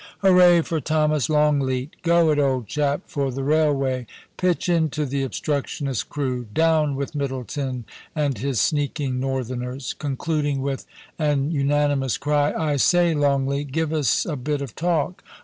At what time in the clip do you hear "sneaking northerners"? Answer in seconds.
8.59-9.93